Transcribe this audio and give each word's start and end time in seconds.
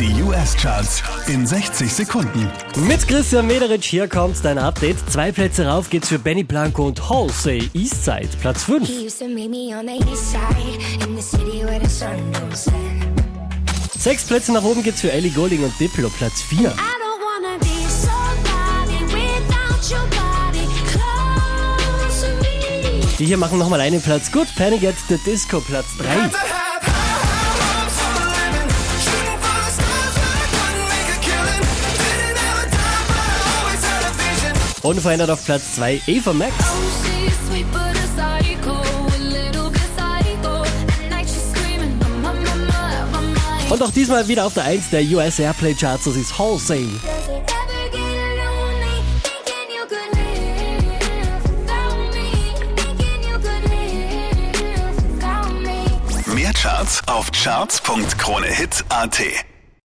Die 0.00 0.22
US-Charts 0.22 1.04
in 1.28 1.46
60 1.46 1.92
Sekunden. 1.92 2.50
Mit 2.88 3.06
Christian 3.06 3.46
Mederich 3.46 3.84
hier 3.84 4.08
kommt 4.08 4.44
dein 4.44 4.58
Update. 4.58 4.96
Zwei 5.08 5.30
Plätze 5.30 5.66
rauf 5.66 5.88
geht's 5.88 6.08
für 6.08 6.18
Benny 6.18 6.42
Blanco 6.42 6.86
und 6.88 7.08
Halsey 7.08 7.70
Eastside, 7.74 8.28
Platz 8.40 8.64
5. 8.64 8.88
He 8.88 9.06
used 9.06 9.20
to 9.20 9.26
meet 9.28 9.50
me 9.50 9.72
on 9.72 9.86
the 9.86 9.98
east 10.10 10.32
side 10.32 11.06
in 11.06 11.14
the 11.14 11.22
city 11.22 11.64
where 11.64 11.78
the 11.80 11.88
sun 11.88 12.16
goes 12.32 12.64
down. 12.64 12.74
Sechs 13.96 14.24
Plätze 14.24 14.52
nach 14.52 14.64
oben 14.64 14.82
geht's 14.82 15.00
für 15.00 15.12
Ellie 15.12 15.30
Goulding 15.30 15.62
und 15.62 15.78
Diplo, 15.78 16.08
Platz 16.08 16.42
4. 16.42 16.58
I 16.58 16.62
don't 16.62 16.72
wanna 16.72 17.56
be 17.60 17.88
somebody 17.88 19.04
without 19.14 19.90
your 19.90 20.06
body 20.08 20.66
close 20.90 22.26
to 22.26 22.34
me. 22.42 23.06
Die 23.20 23.26
hier 23.26 23.38
machen 23.38 23.58
nochmal 23.58 23.80
einen 23.80 24.02
Platz 24.02 24.32
gut. 24.32 24.48
Panic 24.56 24.84
at 24.84 24.96
the 25.08 25.18
Disco, 25.18 25.60
Platz 25.60 25.86
3. 25.98 26.63
Unverändert 34.84 35.30
auf 35.30 35.44
Platz 35.44 35.76
2 35.76 36.02
Eva 36.06 36.34
Max. 36.34 36.52
Oh. 36.60 37.14
Und 43.70 43.82
auch 43.82 43.90
diesmal 43.90 44.28
wieder 44.28 44.46
auf 44.46 44.54
der 44.54 44.62
1 44.64 44.90
der 44.90 45.02
US 45.02 45.40
Airplay 45.40 45.74
Charts, 45.74 46.04
das 46.04 46.14
ist 46.14 46.38
Halsey. 46.38 46.88
Mehr 56.26 56.52
Charts 56.52 57.02
auf 57.08 57.32
charts.kronehit.at. 57.32 59.53